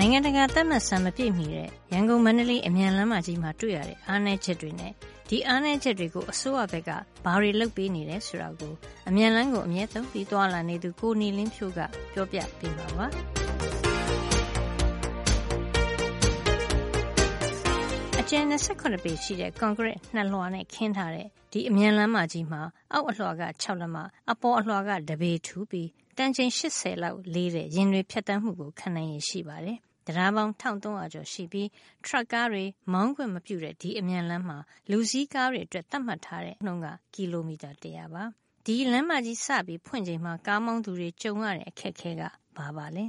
[0.00, 4.92] နိုင်ငံတကာသတ်မှတ်စံမပြည့်မီတဲ့ရန်ကုန်မန္တလေးအမြန်လမ်းမကြီးမှာတွေ့ရတဲ့အားနည်းချက်တွေနဲ့
[5.28, 6.90] ဒီအားနည်းချက်တွေကိုအစိုးရဘက်က
[7.24, 8.72] ဘာတွေလုပ်ပေးနေလဲဆိုတာကို
[9.08, 11.80] အမြန်လမ်းကိုအမြဲသုံးပြီးသွားလာနေသူကိုနေလင်းဖြိုးက
[12.12, 13.06] ပြောပြပေးပါပါ
[18.20, 23.96] အကျဉ်း28ပေရှိတဲ့ကွန်ကရစ်နှစ်လွှာနဲ့ခင်းထားတဲ့ဒီအမြန်လမ်းမကြီးမှာအောက်အလွှာက6လက်မ
[24.30, 25.88] အပေါ်အလွှာကတပေထူပြီး
[26.18, 29.78] တန်ချိန်80လောက်လေးတဲ့ရင်တွေဖြတ်တန်းမှုကိုခံနိုင်ရရှိပါတယ်
[30.08, 31.68] တရားပေါင်း1300ကျော်ရှိပြီး
[32.04, 34.58] ထရပ်ကားတွေ မောင်းခွင့်မပြုတဲ့ ဒီအမြန်လမ်းမှာ
[34.90, 38.24] လူစည်းကားတွေအတွက် သတ်မှတ်ထားတဲ့နှုန်းက ကီလိုမီတာ100ပါ
[38.66, 42.22] ဒီလမ်းမကြီး စပြီးဖွင့်ချိန်မှာ ကားမောင်းသူတွေ ကြုံရတဲ့ အခက်အခဲက
[42.56, 43.06] ဘာပါလဲ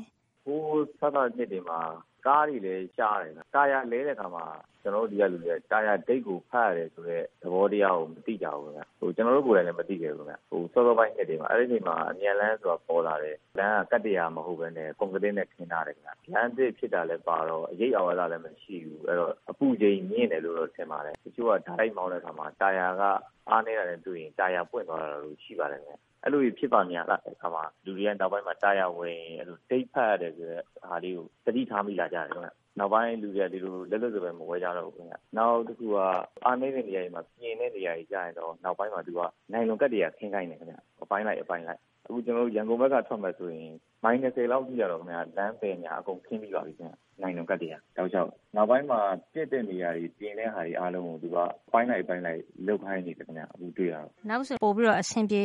[0.50, 0.64] ဟို
[1.00, 1.80] ဆက်တာနှစ်တွေမှာ
[2.26, 4.46] ကားတွေလည်းရှားတယ်။တာယာလဲတဲ့အခါမှာ
[4.84, 8.84] ကျနော်တို့ ဒီကလူတွေက တာယာဒိတ်ကို ဖတ်ရတယ်ဆိုတဲ့ သဘောတရားကို မသိကြဘူးခင်ဗျ။
[9.16, 23.04] ကျနော်တို့ကိုယ်တိုင်လည်း မသိခဲ့ဘူးခင်ဗျ။စောစောပိုင်းနှစ်တွေမှာ အဲဒီအချိန်မှာ အမြန်လမ်းဆိုတာ ပေါ်လာတယ်။လမ်းက ကတ္တရာမဟုတ်ဘဲနဲ့ ကွန်ကရစ်နဲ့ ခင်းထားတယ်ခင်ဗျ။လမ်းသစ်ဖြစ်တာလည်းပါတော့ အရိပ်အာဝါသလည်း မရှိဘူး။အဲဒီတော့ အပူချိန်မြင့်တယ်လို့တော့ ထင်ပါတယ်။တချို့ကဒါးတိုက်မောင်းတဲ့အခါမှာ တာယာက
[23.50, 29.22] အားနည်းတာနဲ့တွေ့ရင် တာယာပွင့်သွားတာတို့ ရှိပါတယ်ခင်ဗျ။ အဲလိုတွေဖြစ်ပါများတဲ့အခါမှာလူတွေကနောက်ပိုင်းမှာတာယာဝင်
[29.70, 35.98] ဒိတ်ဖတ်ရတယ်ဆိုတဲ့ဟာလေးကိုသတိထားမိလာကြတယ်ခင်ဗျ။နောက်ပိုင်းလူတွေကဒီလိုလက်လွတ်စပယ်မဝဲကြတော့ဘူးခင်ဗျ။နောက်တခုက
[36.46, 39.20] အားနည်းတဲ့နေရာတွေမှာပြင်တဲ့နေရာတွေကျရင်တော့နောက်ပိုင်းမှာသူက
[39.52, 49.00] နိုင်လွန်ကတ်တွေကခင်းခိုင်းတယ်ခင်ဗျ။အပိုင်းလိုက်အပိုင်းလိုက်။အခုကျနော်တို့ရန်ကုန်ဘက်ကထွက်မယ်ဆိုရင်မိုင်၂၀လောက်ရှိတာတော့ခင်ဗျလမ်းပယ်ညာအကုန်ခင်းပြီးပါပြီခင်ဗျ နိုင်လွန်ကတ်တွေကတောက်လျှောက်။နောက်ပိုင်းမှာ
[49.34, 55.42] ပျက်တဲ့နေရာတွေပြင်တဲ့ဟာတွေအားလုံးကိုသူကအပိုင်းလိုက်အပိုင်းလိုက်လုပ်ခိုင်းနေတယ်ခင်ဗျအခုတွေ့ရတာ။နောက်ဆိုပိုပြီးတော့အဆင်ပြေ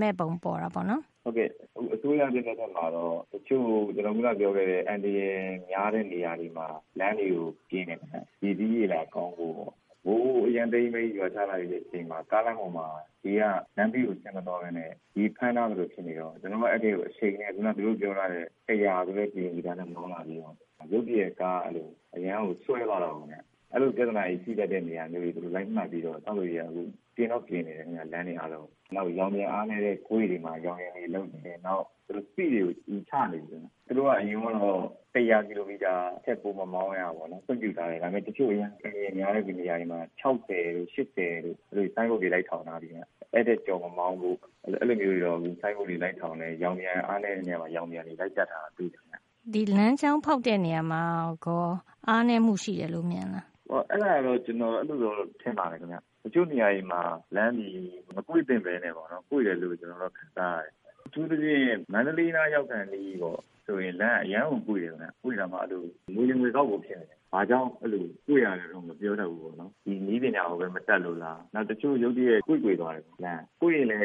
[0.00, 1.48] မယ့်ပုံပေါ်တာပေါ့နော်။ဟုတ်ကဲ့။
[1.94, 6.66] အစိုးရစစ်တပ်ဘက်မှာတော့တချို့ကျနော်ခုနပြောခဲ့တဲ့အန္တရာယ်များတဲ့နေရာတွေမှာ
[6.98, 9.72] လမ်းတွေကိုပြင်တယ်ခင်ဗျ။ရေစီးရေလာကောင်းဖို့ပေါ့
[10.06, 12.86] မိုးအရမ်းသိမ်းပြီးရွာချလာတဲ့အချိန်မှာကားလမ်းပေါ်မှာ
[13.24, 13.42] ရေက
[13.76, 20.54] လမ်းဘေးကိုဆင်းမသွားဘဲနဲ့ရေဖမ်းထားသလိုဖြစ်နေတော့ကျနော်တို့အဲဒီကိုအရှိန်နဲ့ခုနသူတို့ပြောထားတဲ့၁၀၀ဆိုတဲ့ကီလိုမီတာနဲ့မောင်းလာပြီးတော့
[20.92, 23.38] ရုတ်တရက်ကားအဲလိုအရမ်းကိုဆွဲသွားတာပေါ့ဗျ။
[23.74, 26.82] အဲလိုပြဿနာတွေရှိတတ်တဲ့နေရာမျိုးတွေသူတို့လိုက်မှတ်ပြီးတော့ဆောက်လုပ်ရေးကအခု
[27.16, 34.78] ပြင်တော့ပြင်နေတယ်ခင်ဗျလမ်းတွေအားလုံး။နောက်ရောင်ပြန်အားနည်းတဲ့ကွေ့တွေမှာရောင်ရံတွေလုပ်နေတယ်။နောက်သူတို့ speed တွေကိုချနေပြီ။သူတို့ကအရင်ကတော့
[35.14, 35.94] ၁၀၀ကီလိုမီတာ
[36.24, 49.16] ထက်ပိုမမောင်းရဘူးပေါ့နော်။ခွင့်ပြုထားတယ်။ဒါပေမဲ့တချို့အရမ်းအန္တရာယ်များတဲ့နေရာတွေမှာ၆၀တို့၈၀တို့အဲလိုဆိုင်းဘုတ်တွေလိုက်ထောင်ထားပြီခင်ဗျ။အဲဒီထက်ကျော်မမောင်းဖို့အဲလိုမျိုးတွေတော့ဆိုင်းဘုတ်တွေလိုက်ထောင်တယ်။ရောင်ပြန်အားနည်းတဲ့နေရာမှာရောင်ပြန်တွေလိုက်တပ်ထားတာတွေ့တယ်ခင်ဗျ။
[49.52, 51.02] ဒီလမ်းကြောင်းဖောက်တဲ့နေရာမှာ
[51.44, 51.64] ရော
[52.08, 57.00] အားနည်းမှုရှိတယ်လို့မြင်လား။ အဲဒါတော့ ကျနော်အဲလိုတော့ ထင်ပါတယ်ခင်ဗျ။တချို့နေရာတွေမှာ
[57.36, 57.70] လမ်းတွေ
[58.16, 60.81] မကွေ့သင့်ဘဲနဲ့ပေါ့နော် ကွေ့တယ်လို့ ကျနော်တော့ခံစားရတယ်။အ
[61.12, 65.82] ထူးသဖြင့်မန္တလေးနားရောက်ခါနီးပေါ့ဆိုရင်လမ်းကအရမ်းကိုကွေ့တယ်ခင်ဗျ။ကွေ့တာမှအဲလို
[66.14, 74.02] ငွေလိမ်ငွေကောက်ကိုဖြစ်နေတယ်။ဘာကြောင့်အဲလိုကွေ့ရတယ်တော့မပြောတတ်ဘူးပေါ့နော်။ဒီနည်းပညာကိုပဲမတတ်လို့လား။နောက်တချို့ရုတ်တရက်ကွေ့ကွေ့သွားတယ်လမ်း။ကွေ့ရင်လည်း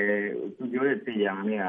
[0.57, 1.67] သူပြောတဲ့၁၀၀နဲ့က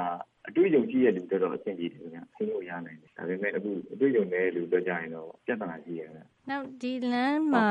[0.49, 7.67] အတွေ့အကြုံရှိတဲ့လူအတွက်တော့အဆင်ပြေတယ်ခင်ဗျ။ထိန်းလို့ရနိုင်တယ်။ဒါပေမဲ့အခုအတွေ့အကြုံနည်းတဲ့လူအတွက်ကျရင်တော့ပြဿနာရှိတယ်ခင်ဗျ။နောက်ဒီလမ်းမှာ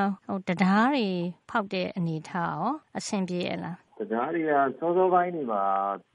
[0.47, 1.07] တံတားတွေ
[1.49, 2.67] ဖောက်တဲ့အနေအထားရော
[2.97, 5.61] အဆင်ပြေရဲ့လား။ တံတားတွေက စောစောပိုင်းတွေမှာ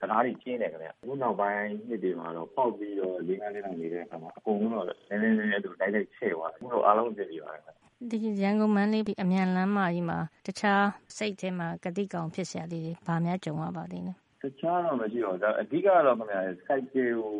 [0.01, 10.85] တံတားတွေကျဉ်းတယ်ခင်ဗျ။အခုနောက်ပိုင်းနှစ်တွေမှာတော့ဖောက်ပြီးတော့လေးငါးနှစ်လောက်နေတဲ့အခါမှာ အကုန်လုံးတော့နည်းနည်းနည်းတိုက်တိုက်ချဲ့သွားတယ်။အခုတော့ အားလုံးအဆင်ပြေပါတယ်ခင်ဗျ။ဒီရန်ကုန် မန္တလေးအမြန်လမ်းမကြီးမှာ တခြား
[11.17, 17.35] စိတ်ထဲမှာကတိကဝတ်ဖြစ်စရာလေးတွေ ဘာများကြုံရပါသေးလဲ တခြားတော့ မရှိပါဘူး။အဓိကကတော့ ခင်ဗျ ဆိုင်ကယ်ကို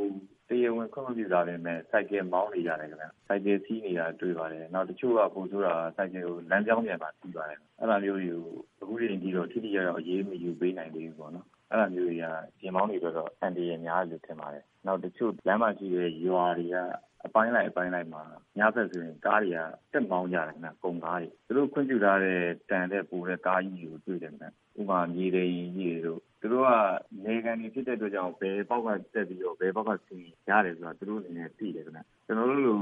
[0.53, 8.47] တရားဝင်ခွင့်မပြုထားပေမဲ့ဆိုင်ကယ်မောင်းနေကြတယ်ခင်ဗျ။ဆိုင်ကယ်စီးနေတာတွေ့ပါတယ်။နောက်တချို့ကပိုဆိုးတာကဆိုင်ကယ်ကိုလမ်းကြောင်းပြန်မှာစီးပါတယ်။အဲဒါမျိုးတွေကို
[8.83, 12.31] အခုချိန်ထိတော့ထိထိရောက်ရောက်အရေးမယူပေးနိုင်သေးဘူးပေါ့နော်။အဲဒါမျိုးတွေကယာ
[12.67, 16.77] ဉ်မောင်းတွေအတွက်တော့အန္တရာယ်များတယ်လို့ထင်ပါတယ်။နောက်တချို့လမ်းမှာရှိတဲ့ရွာတွေက
[17.27, 18.23] အပိုင်းလိုက်အပိုင်းလိုက်မှာ
[18.59, 19.59] ညဘက်ဆိုရင်ကားတွေက
[19.93, 22.41] တက်မောင်းကြတယ်ခင်ဗျ။ကုန်ကားတွေ။သူတို့ခွင့်ပြုထားတဲ့
[22.71, 24.49] တန်ထက်ပိုတဲ့ကားကြီးတွေကိုတွေ့တယ်ခင်ဗျ။
[24.81, 26.71] ဥပမာမြေတိမ်ကြီးတွေတို့သူတို့က
[27.25, 32.75] နယ်ခံတွေဖြစ်တဲ့အတွက်ကြောင့်ဘယ်ပေါက်ကတက်ပြီးတော့ဘယ်ပေါက်ကဆင်းရတယ်ဆိုတာသူတို့အနေနဲ့သိတယ်ခင်ဗျ။ကျနော်တို့လို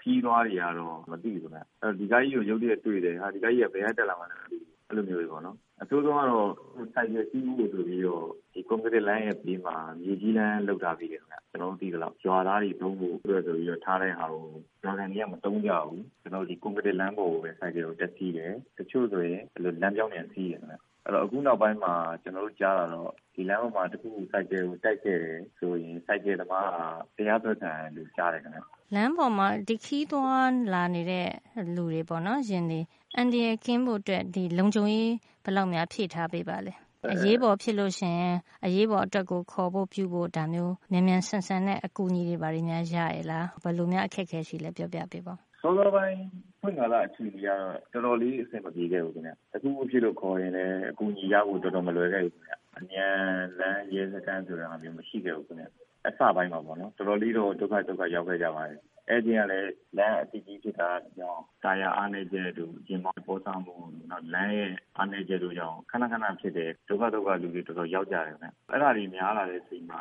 [0.00, 1.60] ခရီးသွားတွေကတော့မသိဘူးခင်ဗျ။
[1.98, 6.50] ဒီကားကြီးကိုရုတ်တရက်တွေ့တယ်။ဟာဒီကားကြီးကဘယ်ကတက်လာမှန်းလည်းမသိဘူး။အဲလိုမျိုးတွေပေါ့နော်။အဆိုးဆုံးကတော့
[6.94, 8.26] ဆိုင်ကယ်စီးဖို့ဆိုပြီးတော့
[8.68, 14.46] ကွန်ကရစ်လမ်းရဲ့ဘေးမှာမြေကြီးလမ်းလုပ်ထားပေးတယ်ခင်ဗျ။ကျနော်တို့သိသလောက်။ရွာသားတွေသုံးဖို့အတွက်ဆိုပြီးတော့ထားတဲ့ဟာကို
[14.84, 26.84] ရွာခံတွေကမသုံးကြဘူး။ကျနော်တို့ကွန်ကရစ်လမ်းပေါ်ကိုပဲဆိုင်ကယ်ကိုတက်စီးတယ်။တချို့ဆိုရင်လမ်းပြောင်းပြန်စီးတယ်ခင်ဗျ အဲ့တော့အခုနောက်ပိုင်းမှာ ကျနော်တို့ကြားတာတော့ ဒီလမ်းပေါ်မှာ တခုခု ဆိုင်ကယ်ကို တိုက်ခဲ့တယ်ဆိုရင် ဆိုင်ကယ်သမားဟာ
[27.16, 28.60] တရားစွဲခံရတယ်လို့ ကြားတယ်ခင်ဗျ။
[28.94, 31.28] လမ်းပေါ်မှာ ခရီးသွားလာနေတဲ့
[31.74, 32.80] လူတွေပေါ့နော် ယာဉ်တွေ
[33.16, 34.22] အန္တရာယ်ကင်းဖို့အတွက်
[34.58, 35.12] လုံခြုံရေး
[35.44, 36.72] ဘယ်လောက်များ ဖြည့်ထားပေးပါလဲ။
[37.12, 46.16] အရေးပေါ်ဖြစ်လို့ရှိရင် အရေးပေါ်အတွက်ကို ခေါ်ဖို့ပြုဖို့ ဒါမျိုး မြန်မြန်ဆန်ဆန်နဲ့ အကူအညီတွေ ဘာတွေများ ရရဲ့လား။ဘယ်လိုများ အခက်အခဲရှိလဲ ပြောပြပေးပါ။စောစောပိုင်း
[46.64, 53.16] ဖွင့်ကာလအခြေအနေကတော့တော်တော်လေးအဆင်မပြေခဲ့ဘူးခင်ဗျ။တခုခုဖြစ်လို့ခေါ်ရင်လည်းအကူအညီရဖို့တော်တော်မလွယ်ခဲ့ဘူးခင်ဗျ။အမြန်
[53.58, 55.66] လမ်းရဲစခန်းဆိုတာမျိုးမရှိခဲ့ဘူးခင်ဗျ။
[56.06, 63.74] အစပိုင်းမှာပေါ့နော်တော်တော်လေးတော့ဒုက္ခဒုက္ခရောက်ခဲ့ကြပါတယ်။အဲ့ဒီကလည်းလမ်းအတိအကျဖြစ်တာကြောင့်တာယာအားနေကျတို့ရင်မောပေါ်ဆောင်မှု
[64.10, 70.00] နောက်လမ်းရဲ့အားနေကျတို့ကြောင့်ခဏခဏဖြစ်တဲ့ဒုက္ခဒုက္ခလူတွေတော်တော်ရောက်ကြတယ်ခင်ဗျ။အဲ့ဒါတွေများလာတဲ့အချိန်မှာ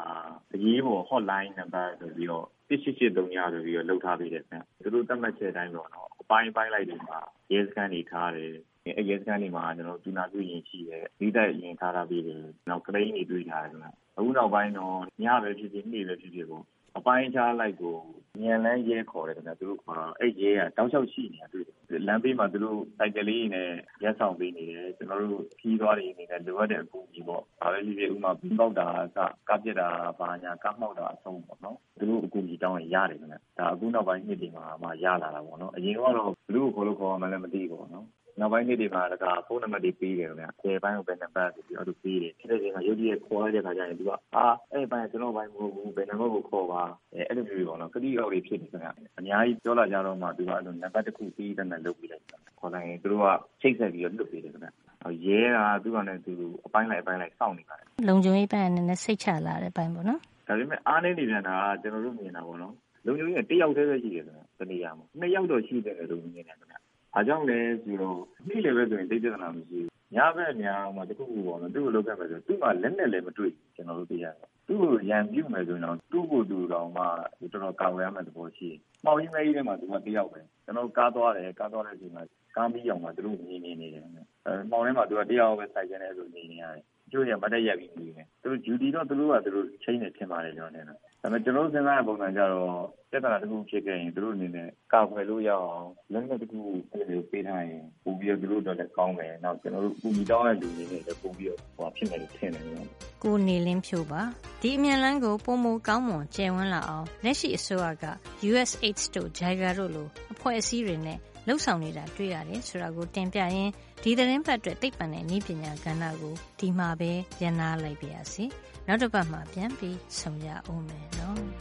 [0.54, 7.20] အရေးပေါ် hotline နံပါတ်ဆိုပြီးတော့1883ညဆိုပြီးတော့လှုပ်ထားပေးတယ်ခင်ဗျ။သူတို့သတ်မှတ်ချက်အတိုင်းပေါ့နော်။အ ပိုင်းပိုင်းလိုက်တွေမှာ
[7.52, 8.54] ရဲစခန်းတွေထားတယ်။
[8.98, 16.66] အဲရဲစခန်းတွေမှာကျွန်တော်ဒူနာပြုရင်ရှိတယ်။မိသက်ရင်ထားထားပေးတယ်။နောက်ကလေးတွေတွေ့ထားတယ်ခင်ဗျ။အခုနောက်ပိုင်းတော့ညပဲဖြစ်ဖြစ်နေ့ပဲဖြစ်ဖြစ်ပေါ့
[16.98, 17.98] အပိုင်းခြားလိုက်ကို
[18.42, 23.70] မြန်လန်းရဲခေါ်တယ်ခင်ဗျသူတို့ခေါ်တော့အဲ့ရဲကတောက်လျှောက်ရှိနေတာတွေ့တယ်လမ်းဘေးမှာသူတို့စိုက်ကလေးနဲ့
[24.04, 28.88] ရက်ဆောင်ပေးနေတယ်ကျွန်တော်တို့ခီးသွားတွေအနေနဲ့လိုအပ်တဲ့အကူအညီပေါ့ဒါပဲဖြစ်ဖြစ်ဥမာပြီးပေါက်တာ
[29.18, 29.20] က
[29.50, 29.88] ကပြစ်တာ
[30.20, 38.06] ဘာညာကမှောက်တာအဆုံးပေါ့နော် သူတို့အကူအညီတောင်းရင်ရတယ်ခင်ဗျဒါအခုနောက်ပိုင်းနှစ်တွေမှာမှရလာတာပေါ့နော်အရင်ကတော့ဘလူးကိုခေါ်လို့ခေါ်မှလည်းမသိဘူးပေါ့နော်
[38.40, 46.84] နောက်ပိုင်းနေ့တွေမှာတကဖုန်းနံပါတ်တွေပေးတယ်ခင်ဗျ။ဒီဘိုင်းကိုဘယ်နံပါတ်ဆိုပြီးတော့သူပေးတယ်။ဖြစ်တဲ့ချိန်မှာရုပ်တရက်ခေါ်ရတဲ့ခါကျရင်သူကအာအဲ့ဘိုင်းကျွန်တော်ဘိုင်းမဟုတ်ဘူးဘယ်နံပါတ်ကိုခေါ်ပါ
[47.14, 48.90] အဲအဲ့လိုမျိုးပေါ့နော်။ကတိအောက်တွေဖြစ်နေခင်ဗျ။
[49.20, 53.28] အများကြီးပြောလာကြတော့မှသူကအဲ့လိုနံပါတ်တစ်ခုပေးတဲ့နဲ့လုပ်ပြီးလိုက်တယ်။ခေါ်လိုက်ရင်သူတို့က
[53.62, 54.70] ချိတ်ဆက်ပြီးတော့လွတ်ပေးတယ်ခင်ဗျ။
[55.26, 56.34] ရဲကသူကလည်းသူ
[56.66, 60.22] အပိုင်းလိုက်အပိုင်းလိုက်စောင့်နေပါတယ်။လုံခြုံရေးပိုင်းကလည်းစိတ်ချလာတဲ့ပိုင်းပေါ့နော်။
[60.52, 62.74] ဒါပေမဲ့အားနေနေပြန်တာကကျွန်တော်တို့မြင်တာပေါ့နော်။
[63.06, 66.76] လုံခြုံရေးကတယောက်တည်းပဲရှိတယ်ခင်ဗျ။တနေရာမှာနှစ်ယောက်တော့ရှိတယ်လို့မြင်တယ်ခင်ဗျ။
[67.14, 70.64] ဘာကြောင့်လဲဆိုတော့နေ့လည်းပဲဆိုရင်တိတ်ပြဿနာမရှိဘူး။ညဘက်ည
[70.96, 74.36] မှာတခုခုပေါ့နော်သူ့ကိုလောက်ခဲ့မယ်ဆိုသူ့မှာလက်နဲ့လည်းမတွေ့ကျွန်တော်တို့သိရတယ်။
[74.68, 82.24] သူ့ကိုရန်ပြုမယ်ဆိုရင်တော့သူ့ကိုသူတော်မှတော်တော်ကောက်ရမယ်သဘောရှိတယ်။မှောင်ကြီးမဲကြီးထဲမှာသူကတယောက်ပဲ။ကျွန်တော်ကားသွားတယ်ကားသွားတဲ့အချိန်မှာ
[82.56, 84.04] ကားမီးအောင်မှာသူတို့နေနေနေတယ်။
[84.46, 92.72] အဲမှောင်ထဲမှာသူကတယောက်ပဲစိုက်ကျန်တဲ့ဆိုနေနေရတယ်။ ကျိုးရမတက်ရက်ပြီးနေတယ်။သူတို့ duty တော့သူတို့ကသူတို့ချိန်နေထင်ပါတယ်ကျွန်တော်နေတော့ဒါပေမဲ့ကျွန်တော်စဉ်းစားတဲ့ပုံစံကြတော့
[93.12, 96.62] ပြဿနာတစ်ခုဖြစ်ခဲ့ရင်သူတို့အနေနဲ့ကာကွယ်လို့ရအောင်လက်နက်တစ်ခု
[96.92, 102.88] အဲ့လိုပေးထားရင်ပို့ပြီးတော့သူတို့တော့လည်းကောင်းတယ်။နောက်ကျွန်တော်တို့ပူမီတောင်းတဲ့လူတွေနဲ့လည်းပို့ပြီးတော့ဟိုဖြစ်နေတယ်ထင်တယ်နော်။
[103.24, 104.22] ကိုနေလင်းဖြိုးပါ
[104.62, 108.06] ဒီအမြန်လန်းကိုပုံမကောင်းမွန်ကျယ်ဝန်းလာအောင်လက်ရှိအစိုးရက
[108.50, 113.72] USAID တို့ JICA တို့လိုအဖွဲ့အစည်းတွေနဲ့ လှုပ်ဆောင်နေတာတွေ့ရတယ်ဆိုတာကိုတင်ပြရင်း
[114.04, 117.12] ဒီသတင်းပတ်အတွက်သိပ္ပံနဲ့နည်းပညာကဏ္ဍကိုဒီမှာပဲ
[117.42, 118.46] ရန်နာလိုက်ပါရစေ။
[118.88, 121.61] နောက်တစ်ပတ်မှာပြန်ပြီးဆုံရအောင်မယ်နော်